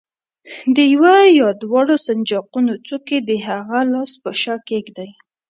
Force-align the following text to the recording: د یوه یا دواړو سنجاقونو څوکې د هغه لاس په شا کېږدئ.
د 0.75 0.77
یوه 0.93 1.15
یا 1.39 1.47
دواړو 1.61 1.95
سنجاقونو 2.07 2.73
څوکې 2.87 3.17
د 3.23 3.31
هغه 3.47 3.79
لاس 3.93 4.11
په 4.23 4.29
شا 4.41 4.55
کېږدئ. 4.69 5.09